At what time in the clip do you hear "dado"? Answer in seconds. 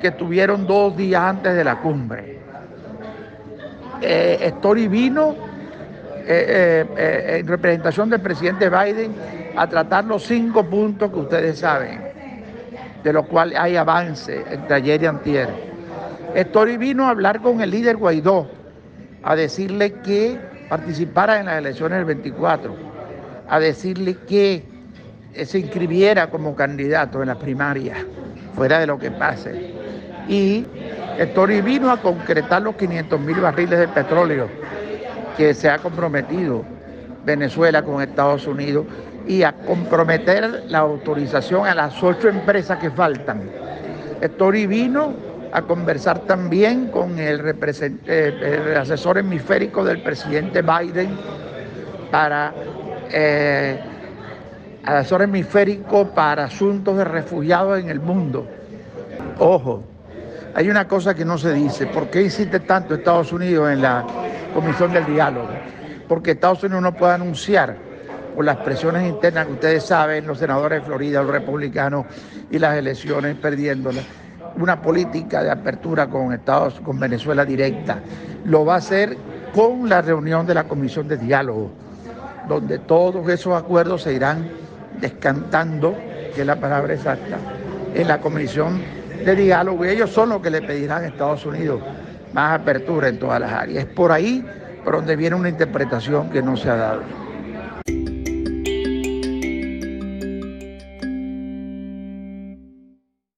96.76-97.02